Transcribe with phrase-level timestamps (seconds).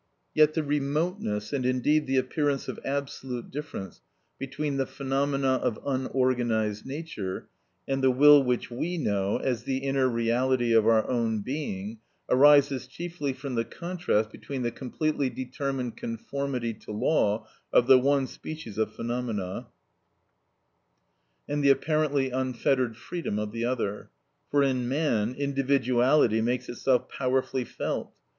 [0.33, 4.01] Yet the remoteness, and indeed the appearance of absolute difference
[4.39, 7.49] between the phenomena of unorganised nature
[7.87, 12.87] and the will which we know as the inner reality of our own being, arises
[12.87, 18.79] chiefly from the contrast between the completely determined conformity to law of the one species
[18.79, 19.67] of phenomena,
[21.47, 24.09] and the apparently unfettered freedom of the other.
[24.49, 28.11] For in man, individuality makes itself powerfully felt.